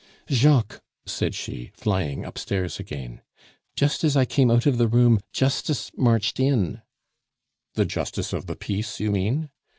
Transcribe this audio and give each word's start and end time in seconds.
"Jacques," 0.31 0.81
said 1.05 1.35
she, 1.35 1.69
flying 1.75 2.25
upstairs 2.25 2.79
again, 2.79 3.21
"just 3.75 4.03
as 4.03 4.17
I 4.17 4.25
came 4.25 4.49
out 4.49 4.65
of 4.65 4.79
the 4.79 4.87
room 4.87 5.19
justice 5.31 5.91
marched 5.95 6.39
in" 6.39 6.81
"The 7.75 7.85
justice 7.85 8.33
of 8.33 8.47
the 8.47 8.55
peace 8.55 8.99
you 8.99 9.11
mean?" 9.11 9.51